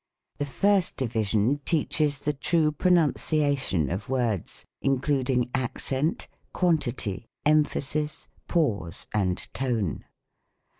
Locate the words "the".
0.39-0.47, 2.17-2.33